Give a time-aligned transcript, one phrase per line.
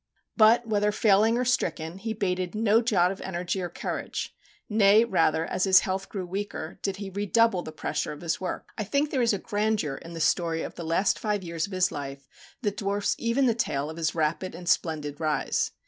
[0.35, 4.33] But whether failing or stricken, he bated no jot of energy or courage;
[4.67, 8.71] nay, rather, as his health grew weaker, did he redouble the pressure of his work.
[8.79, 11.71] I think there is a grandeur in the story of the last five years of
[11.71, 12.27] his life,
[12.63, 15.69] that dwarfs even the tale of his rapid and splendid rise.